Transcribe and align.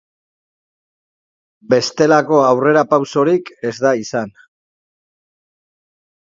Bestelako 1.73 2.39
aurrerapausirik 2.45 3.53
ez 3.71 3.75
da 3.85 3.93
izan. 4.05 4.33